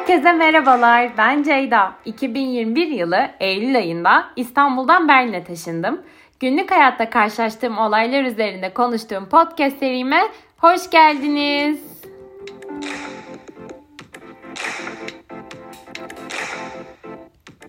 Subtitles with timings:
[0.00, 1.10] Herkese merhabalar.
[1.18, 1.92] Ben Ceyda.
[2.04, 6.02] 2021 yılı Eylül ayında İstanbul'dan Berlin'e taşındım.
[6.40, 10.22] Günlük hayatta karşılaştığım olaylar üzerinde konuştuğum podcast serime
[10.58, 12.02] hoş geldiniz.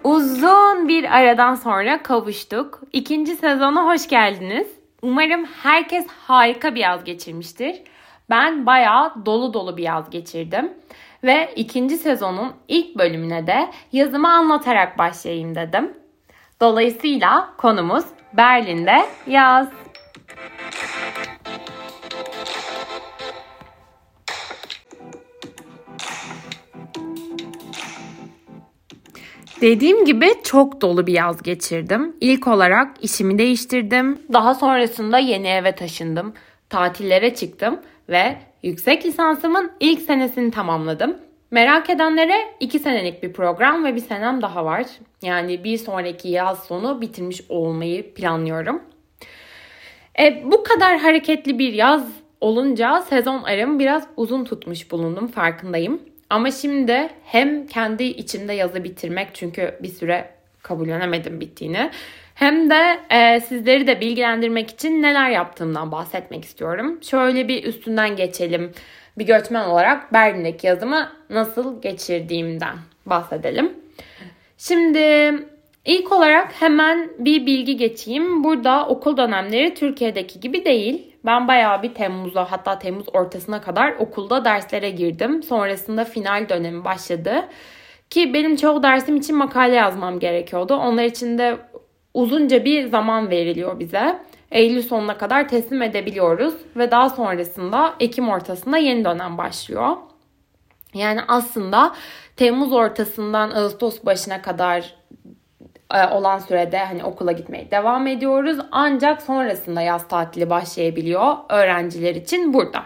[0.03, 2.81] Uzun bir aradan sonra kavuştuk.
[2.93, 4.67] İkinci sezona hoş geldiniz.
[5.01, 7.81] Umarım herkes harika bir yaz geçirmiştir.
[8.29, 10.73] Ben bayağı dolu dolu bir yaz geçirdim.
[11.23, 15.93] Ve ikinci sezonun ilk bölümüne de yazımı anlatarak başlayayım dedim.
[16.61, 19.67] Dolayısıyla konumuz Berlin'de yaz.
[29.61, 32.15] Dediğim gibi çok dolu bir yaz geçirdim.
[32.21, 34.19] İlk olarak işimi değiştirdim.
[34.33, 36.33] Daha sonrasında yeni eve taşındım.
[36.69, 37.79] Tatillere çıktım
[38.09, 41.17] ve yüksek lisansımın ilk senesini tamamladım.
[41.51, 44.85] Merak edenlere 2 senelik bir program ve bir senem daha var.
[45.21, 48.81] Yani bir sonraki yaz sonu bitirmiş olmayı planlıyorum.
[50.19, 52.07] E, bu kadar hareketli bir yaz
[52.41, 56.01] olunca sezon aramı biraz uzun tutmuş bulundum farkındayım.
[56.29, 60.29] Ama şimdi hem kendi içimde yazı bitirmek çünkü bir süre
[60.61, 61.91] kabullenemedim bittiğini.
[62.35, 66.99] Hem de e, sizleri de bilgilendirmek için neler yaptığımdan bahsetmek istiyorum.
[67.03, 68.71] Şöyle bir üstünden geçelim.
[69.17, 73.73] Bir göçmen olarak Berlin'deki yazımı nasıl geçirdiğimden bahsedelim.
[74.57, 75.33] Şimdi
[75.85, 78.43] ilk olarak hemen bir bilgi geçeyim.
[78.43, 81.15] Burada okul dönemleri Türkiye'deki gibi değil.
[81.25, 85.43] Ben bayağı bir Temmuz'a hatta Temmuz ortasına kadar okulda derslere girdim.
[85.43, 87.45] Sonrasında final dönemi başladı.
[88.09, 90.75] Ki benim çoğu dersim için makale yazmam gerekiyordu.
[90.75, 91.57] Onlar için de
[92.13, 94.19] uzunca bir zaman veriliyor bize.
[94.51, 99.97] Eylül sonuna kadar teslim edebiliyoruz ve daha sonrasında Ekim ortasında yeni dönem başlıyor.
[100.93, 101.93] Yani aslında
[102.35, 104.95] Temmuz ortasından Ağustos başına kadar
[105.93, 108.57] e, olan sürede hani okula gitmeye devam ediyoruz.
[108.71, 112.83] Ancak sonrasında yaz tatili başlayabiliyor öğrenciler için burada.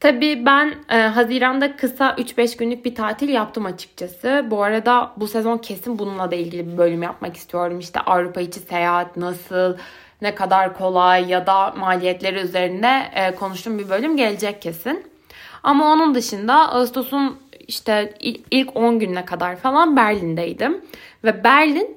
[0.00, 4.46] Tabii ben e, Haziran'da kısa 3-5 günlük bir tatil yaptım açıkçası.
[4.50, 7.78] Bu arada bu sezon kesin bununla da ilgili bir bölüm yapmak istiyorum.
[7.78, 9.76] İşte Avrupa içi seyahat nasıl,
[10.22, 15.06] ne kadar kolay ya da maliyetleri üzerinde e, konuştuğum bir bölüm gelecek kesin.
[15.62, 17.38] Ama onun dışında Ağustos'un
[17.68, 18.14] işte
[18.50, 20.84] ilk 10 gününe kadar falan Berlin'deydim.
[21.24, 21.96] Ve Berlin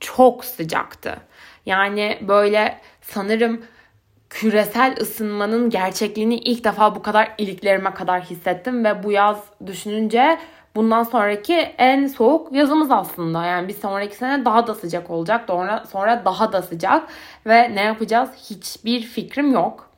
[0.00, 1.16] çok sıcaktı.
[1.66, 3.62] Yani böyle sanırım
[4.32, 10.38] küresel ısınmanın gerçekliğini ilk defa bu kadar iliklerime kadar hissettim ve bu yaz düşününce
[10.74, 13.44] bundan sonraki en soğuk yazımız aslında.
[13.44, 15.44] Yani bir sonraki sene daha da sıcak olacak.
[15.46, 17.08] Sonra, sonra daha da sıcak
[17.46, 19.90] ve ne yapacağız hiçbir fikrim yok.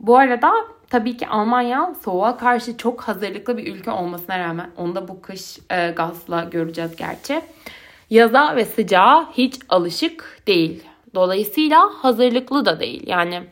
[0.00, 0.52] Bu arada
[0.90, 5.58] tabii ki Almanya soğuğa karşı çok hazırlıklı bir ülke olmasına rağmen onu da bu kış
[5.70, 7.40] e, gazla göreceğiz gerçi.
[8.10, 10.84] Yaza ve sıcağa hiç alışık değil.
[11.14, 13.02] Dolayısıyla hazırlıklı da değil.
[13.06, 13.42] Yani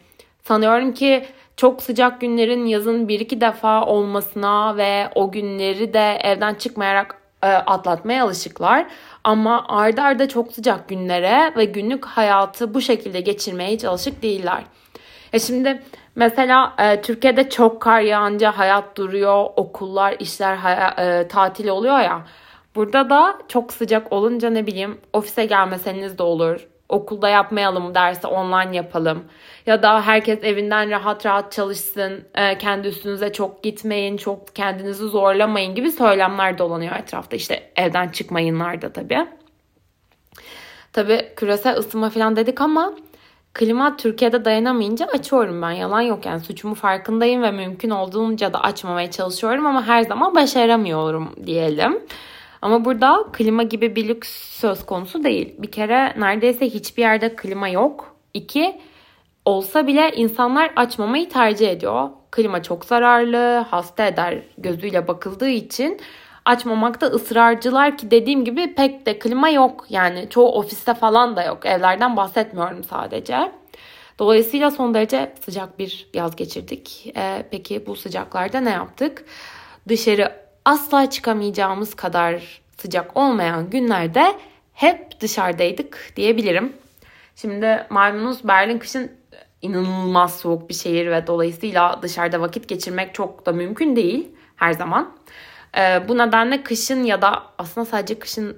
[0.48, 1.26] sanıyorum ki
[1.56, 7.46] çok sıcak günlerin yazın bir iki defa olmasına ve o günleri de evden çıkmayarak e,
[7.46, 8.86] atlatmaya alışıklar.
[9.24, 14.62] Ama arda arda çok sıcak günlere ve günlük hayatı bu şekilde geçirmeye hiç alışık değiller.
[15.32, 15.82] E şimdi
[16.14, 20.56] mesela e, Türkiye'de çok kar yağınca hayat duruyor, okullar, işler
[20.98, 22.22] e, tatil oluyor ya.
[22.74, 26.68] Burada da çok sıcak olunca ne bileyim ofise gelmeseniz de olur.
[26.88, 29.24] Okulda yapmayalım derse online yapalım.
[29.66, 32.24] Ya da herkes evinden rahat rahat çalışsın.
[32.34, 37.36] E, kendi üstünüze çok gitmeyin, çok kendinizi zorlamayın gibi söylemler dolanıyor etrafta.
[37.36, 39.26] İşte evden çıkmayınlar da tabii.
[40.92, 42.92] Tabii küresel ısınma falan dedik ama
[43.54, 45.70] klima Türkiye'de dayanamayınca açıyorum ben.
[45.70, 51.30] Yalan yok yani suçumu farkındayım ve mümkün olduğunca da açmamaya çalışıyorum ama her zaman başaramıyorum
[51.46, 51.98] diyelim.
[52.62, 54.28] Ama burada klima gibi bir lüks
[54.60, 55.54] söz konusu değil.
[55.58, 58.16] Bir kere neredeyse hiçbir yerde klima yok.
[58.34, 58.80] İki,
[59.44, 62.10] olsa bile insanlar açmamayı tercih ediyor.
[62.30, 66.00] Klima çok zararlı, hasta eder gözüyle bakıldığı için
[66.44, 69.86] açmamakta ısrarcılar ki dediğim gibi pek de klima yok.
[69.90, 71.66] Yani çoğu ofiste falan da yok.
[71.66, 73.52] Evlerden bahsetmiyorum sadece.
[74.18, 77.12] Dolayısıyla son derece sıcak bir yaz geçirdik.
[77.16, 79.24] Ee, peki bu sıcaklarda ne yaptık?
[79.88, 84.38] Dışarı asla çıkamayacağımız kadar sıcak olmayan günlerde
[84.72, 86.72] hep dışarıdaydık diyebilirim.
[87.36, 89.12] Şimdi malumunuz Berlin kışın
[89.62, 95.16] inanılmaz soğuk bir şehir ve dolayısıyla dışarıda vakit geçirmek çok da mümkün değil her zaman.
[95.78, 98.56] Ee, bu nedenle kışın ya da aslında sadece kışın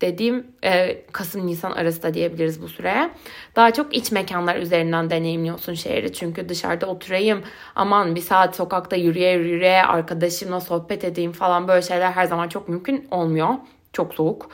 [0.00, 3.10] dediğim e, Kasım-Nisan arası da diyebiliriz bu süreye.
[3.56, 6.12] Daha çok iç mekanlar üzerinden deneyimliyorsun şehri.
[6.12, 7.42] Çünkü dışarıda oturayım,
[7.74, 12.68] aman bir saat sokakta yürüye yürüye arkadaşımla sohbet edeyim falan böyle şeyler her zaman çok
[12.68, 13.48] mümkün olmuyor.
[13.92, 14.50] Çok soğuk,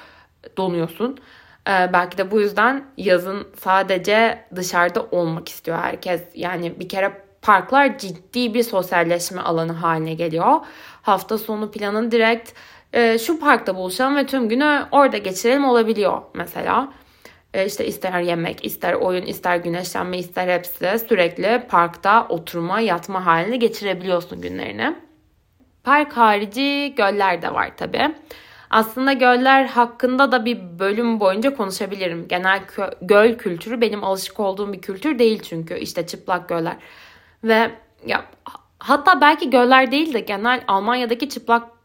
[0.56, 1.18] donuyorsun.
[1.68, 6.22] Ee, belki de bu yüzden yazın sadece dışarıda olmak istiyor herkes.
[6.34, 10.60] Yani bir kere parklar ciddi bir sosyalleşme alanı haline geliyor.
[11.02, 12.52] Hafta sonu planın direkt
[12.94, 16.92] e, şu parkta buluşalım ve tüm günü orada geçirelim olabiliyor mesela.
[17.54, 23.58] E, işte ister yemek, ister oyun, ister güneşlenme, ister hepsi sürekli parkta oturma, yatma halini
[23.58, 24.96] geçirebiliyorsun günlerini.
[25.84, 28.14] Park harici göller de var tabii.
[28.70, 32.28] Aslında göller hakkında da bir bölüm boyunca konuşabilirim.
[32.28, 32.60] Genel
[33.02, 36.76] göl kültürü benim alışık olduğum bir kültür değil çünkü işte çıplak göller.
[37.44, 37.70] Ve
[38.06, 38.24] ya
[38.78, 41.28] hatta belki göller değil de genel Almanya'daki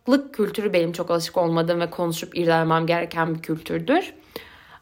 [0.10, 4.14] çıplaklık kültürü benim çok alışık olmadığım ve konuşup irdelemem gereken bir kültürdür.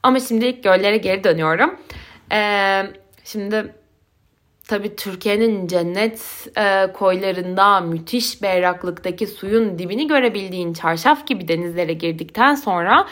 [0.03, 1.75] Ama şimdilik göllere geri dönüyorum.
[2.31, 2.83] Ee,
[3.23, 3.73] şimdi
[4.67, 13.07] tabii Türkiye'nin cennet e, koylarında müthiş berraklıktaki suyun dibini görebildiğin çarşaf gibi denizlere girdikten sonra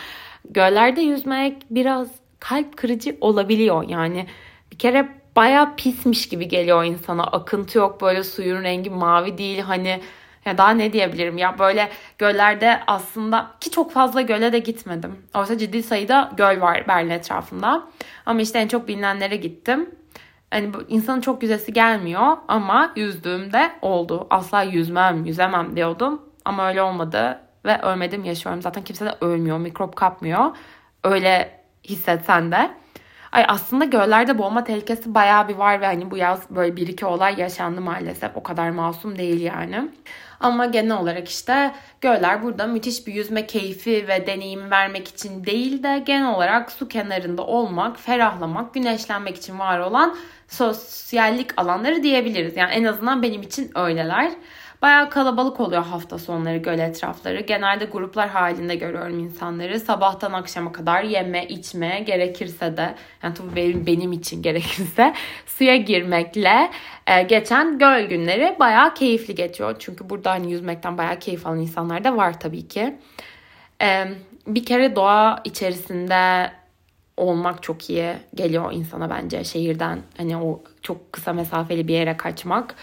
[0.50, 2.08] göllerde yüzmek biraz
[2.40, 3.90] kalp kırıcı olabiliyor.
[3.90, 4.26] Yani
[4.72, 7.24] bir kere baya pismiş gibi geliyor insana.
[7.24, 10.02] Akıntı yok böyle suyun rengi mavi değil hani
[10.46, 15.18] ya daha ne diyebilirim ya böyle göllerde aslında ki çok fazla göle de gitmedim.
[15.36, 17.84] Oysa ciddi sayıda göl var Berlin etrafında.
[18.26, 19.90] Ama işte en çok bilinenlere gittim.
[20.52, 24.28] Hani insanın çok güzesi gelmiyor ama yüzdüğümde oldu.
[24.30, 26.22] Asla yüzmem, yüzemem diyordum.
[26.46, 28.62] Ama öyle olmadı ve ölmedim yaşıyorum.
[28.62, 30.56] Zaten kimse de ölmüyor, mikrop kapmıyor.
[31.04, 32.72] Öyle hissetsen de.
[33.36, 37.06] Ay aslında göllerde boğulma tehlikesi bayağı bir var ve hani bu yaz böyle bir iki
[37.06, 38.32] olay yaşandı maalesef.
[38.36, 39.90] O kadar masum değil yani.
[40.40, 41.72] Ama genel olarak işte
[42.02, 46.88] göller burada müthiş bir yüzme keyfi ve deneyimi vermek için değil de genel olarak su
[46.88, 50.16] kenarında olmak, ferahlamak, güneşlenmek için var olan
[50.48, 52.58] sosyallik alanları diyebiliriz.
[52.58, 54.32] Yani en azından benim için öyleler.
[54.82, 57.40] Bayağı kalabalık oluyor hafta sonları göl etrafları.
[57.40, 59.80] Genelde gruplar halinde görüyorum insanları.
[59.80, 65.14] Sabahtan akşama kadar yeme, içme gerekirse de yani tabii benim, benim için gerekirse
[65.46, 66.72] suya girmekle
[67.08, 69.76] e, geçen göl günleri bayağı keyifli geçiyor.
[69.80, 72.98] Çünkü burada hani yüzmekten bayağı keyif alan insanlar da var tabii ki.
[73.82, 74.06] E,
[74.48, 76.52] bir kere doğa içerisinde
[77.18, 80.00] olmak çok iyi geliyor insana bence şehirden.
[80.18, 82.76] Hani o çok kısa mesafeli bir yere kaçmak.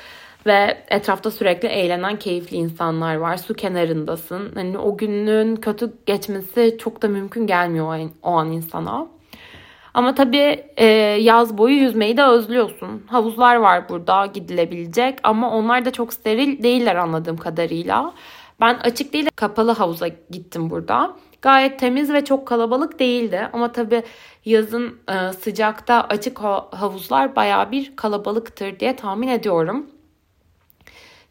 [0.47, 3.37] Ve etrafta sürekli eğlenen keyifli insanlar var.
[3.37, 4.53] Su kenarındasın.
[4.55, 9.07] Hani o günün kötü geçmesi çok da mümkün gelmiyor o an insana.
[9.95, 10.87] Ama tabii e,
[11.21, 13.03] yaz boyu yüzmeyi de özlüyorsun.
[13.07, 18.13] Havuzlar var burada gidilebilecek ama onlar da çok steril değiller anladığım kadarıyla.
[18.61, 21.17] Ben açık değil de kapalı havuza gittim burada.
[21.43, 23.49] Gayet temiz ve çok kalabalık değildi.
[23.53, 24.03] Ama tabii
[24.45, 26.41] yazın e, sıcakta açık
[26.71, 29.87] havuzlar baya bir kalabalıktır diye tahmin ediyorum.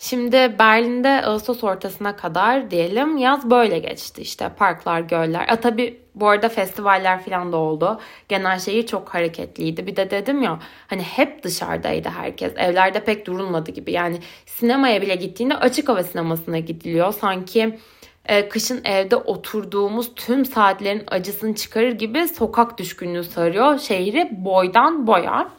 [0.04, 4.22] Şimdi Berlin'de Ağustos ortasına kadar diyelim yaz böyle geçti.
[4.22, 5.46] İşte parklar, göller.
[5.50, 8.00] A tabii bu arada festivaller falan da oldu.
[8.30, 9.88] Genel şehir çok hareketliydi.
[9.88, 12.54] Bir de dedim ya hani hep dışarıdaydı herkes.
[12.58, 13.92] Evlerde pek durulmadı gibi.
[13.92, 17.14] Yani sinemaya bile gittiğinde açık hava sinemasına gidiliyor.
[17.14, 17.80] Sanki
[18.26, 25.50] e, kışın evde oturduğumuz tüm saatlerin acısını çıkarır gibi sokak düşkünlüğü sarıyor şehri boydan boya.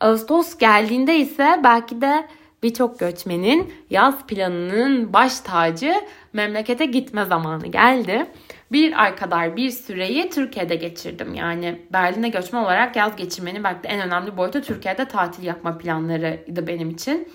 [0.00, 2.28] Ağustos geldiğinde ise belki de
[2.62, 5.94] birçok göçmenin yaz planının baş tacı
[6.32, 8.26] memlekete gitme zamanı geldi.
[8.72, 11.34] Bir ay kadar bir süreyi Türkiye'de geçirdim.
[11.34, 16.66] Yani Berlin'e göçmen olarak yaz geçirmenin belki de en önemli boyutu Türkiye'de tatil yapma planlarıydı
[16.66, 17.28] benim için.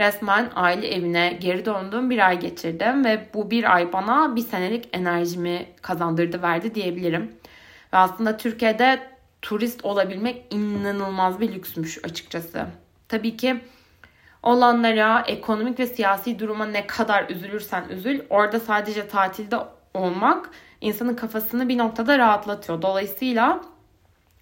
[0.00, 4.88] Resmen aile evine geri döndüm bir ay geçirdim ve bu bir ay bana bir senelik
[4.92, 7.22] enerjimi kazandırdı verdi diyebilirim.
[7.92, 9.00] Ve aslında Türkiye'de
[9.42, 12.66] turist olabilmek inanılmaz bir lüksmüş açıkçası.
[13.08, 13.60] Tabii ki
[14.42, 19.56] olanlara, ekonomik ve siyasi duruma ne kadar üzülürsen üzül, orada sadece tatilde
[19.94, 22.82] olmak insanın kafasını bir noktada rahatlatıyor.
[22.82, 23.60] Dolayısıyla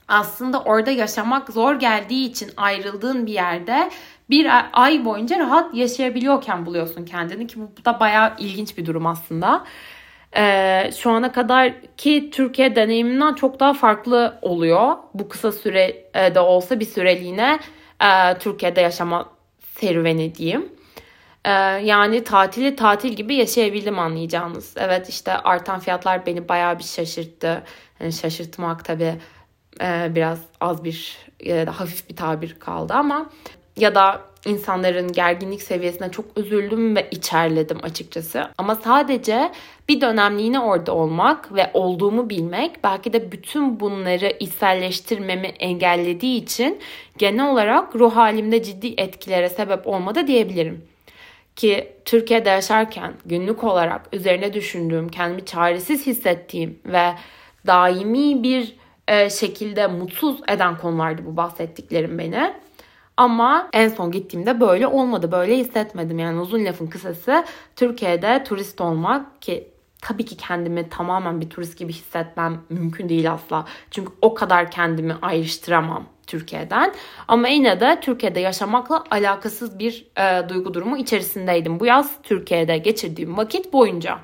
[0.08, 3.90] aslında orada yaşamak zor geldiği için ayrıldığın bir yerde
[4.30, 9.64] bir ay boyunca rahat yaşayabiliyorken buluyorsun kendini ki bu da bayağı ilginç bir durum aslında.
[10.36, 14.96] Ee, şu ana kadar ki Türkiye deneyiminden çok daha farklı oluyor.
[15.14, 17.58] Bu kısa sürede olsa bir süreliğine
[18.02, 19.38] e, Türkiye'de yaşama
[19.80, 20.73] serüveni diyeyim.
[21.44, 21.50] Ee,
[21.85, 24.75] yani tatili tatil gibi yaşayabildim anlayacağınız.
[24.76, 27.64] Evet işte artan fiyatlar beni bayağı bir şaşırttı.
[28.00, 29.14] Yani şaşırtmak tabii
[29.80, 33.30] e, biraz az bir e, hafif bir tabir kaldı ama
[33.78, 38.49] ya da insanların gerginlik seviyesine çok üzüldüm ve içerledim açıkçası.
[38.58, 39.52] Ama sadece
[39.88, 46.80] bir dönemliğine orada olmak ve olduğumu bilmek belki de bütün bunları içselleştirmemi engellediği için
[47.18, 50.85] genel olarak ruh halimde ciddi etkilere sebep olmadı diyebilirim.
[51.56, 57.12] Ki Türkiye'de yaşarken günlük olarak üzerine düşündüğüm, kendimi çaresiz hissettiğim ve
[57.66, 58.76] daimi bir
[59.08, 62.52] e, şekilde mutsuz eden konulardı bu bahsettiklerim beni.
[63.18, 65.32] Ama en son gittiğimde böyle olmadı.
[65.32, 66.18] Böyle hissetmedim.
[66.18, 67.44] Yani uzun lafın kısası
[67.76, 69.68] Türkiye'de turist olmak ki
[70.02, 73.64] tabii ki kendimi tamamen bir turist gibi hissetmem mümkün değil asla.
[73.90, 76.92] Çünkü o kadar kendimi ayrıştıramam Türkiye'den.
[77.28, 81.80] Ama yine de Türkiye'de yaşamakla alakasız bir e, duygu durumu içerisindeydim.
[81.80, 84.18] Bu yaz Türkiye'de geçirdiğim vakit boyunca.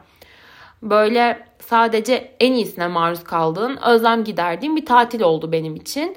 [0.83, 6.17] Böyle sadece en iyisine maruz kaldığın, özlem giderdiğim bir tatil oldu benim için.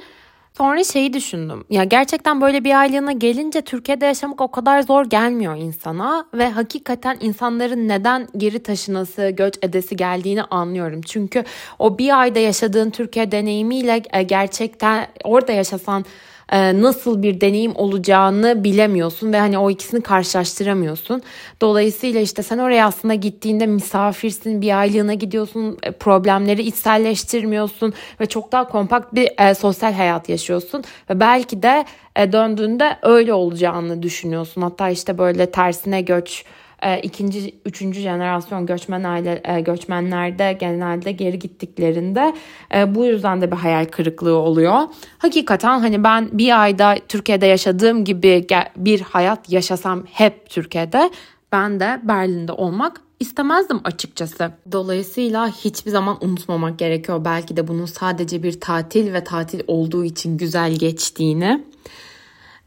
[0.58, 1.64] Sonra şeyi düşündüm.
[1.70, 7.18] Ya gerçekten böyle bir aylığına gelince Türkiye'de yaşamak o kadar zor gelmiyor insana ve hakikaten
[7.22, 11.02] insanların neden geri taşınası, göç edesi geldiğini anlıyorum.
[11.02, 11.44] Çünkü
[11.80, 16.06] o bir ayda yaşadığın Türkiye deneyimiyle e, gerçekten orada yaşasan
[16.52, 21.22] e, nasıl bir deneyim olacağını bilemiyorsun ve hani o ikisini karşılaştıramıyorsun.
[21.62, 28.52] Dolayısıyla işte sen oraya aslında gittiğinde misafirsin, bir aylığına gidiyorsun, e, problemleri içselleştirmiyorsun ve çok
[28.52, 31.86] daha kompakt bir e, sosyal hayat yaşıyorsun ve belki de
[32.18, 34.62] döndüğünde öyle olacağını düşünüyorsun.
[34.62, 36.46] Hatta işte böyle tersine göç
[36.84, 42.34] e, ikinci, üçüncü jenerasyon göçmen aile e, göçmenlerde genelde geri gittiklerinde
[42.76, 44.80] e, bu yüzden de bir hayal kırıklığı oluyor.
[45.18, 51.10] Hakikaten hani ben bir ayda Türkiye'de yaşadığım gibi bir hayat yaşasam hep Türkiye'de
[51.52, 54.52] ben de Berlin'de olmak istemezdim açıkçası.
[54.72, 60.38] Dolayısıyla hiçbir zaman unutmamak gerekiyor belki de bunun sadece bir tatil ve tatil olduğu için
[60.38, 61.64] güzel geçtiğini.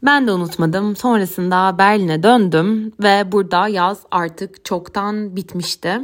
[0.03, 0.95] Ben de unutmadım.
[0.95, 6.01] Sonrasında Berlin'e döndüm ve burada yaz artık çoktan bitmişti.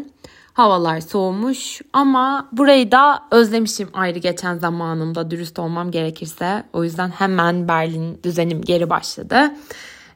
[0.54, 6.64] Havalar soğumuş ama burayı da özlemişim ayrı geçen zamanımda dürüst olmam gerekirse.
[6.74, 9.52] O yüzden hemen Berlin düzenim geri başladı.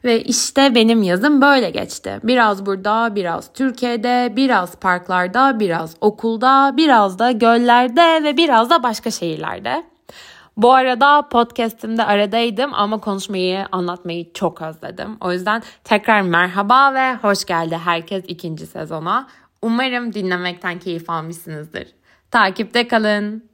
[0.04, 2.20] Ve işte benim yazım böyle geçti.
[2.24, 9.12] Biraz burada, biraz Türkiye'de, biraz parklarda, biraz okulda, biraz da göllerde ve biraz da başka
[9.12, 9.84] şehirlerde.
[10.58, 15.18] Bu arada podcast'imde aradaydım ama konuşmayı, anlatmayı çok özledim.
[15.22, 19.28] O yüzden tekrar merhaba ve hoş geldi herkes ikinci sezona.
[19.62, 21.88] Umarım dinlemekten keyif almışsınızdır.
[22.32, 23.51] Takipte kalın.